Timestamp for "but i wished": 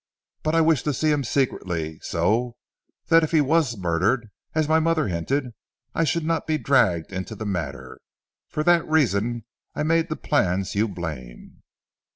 0.41-0.85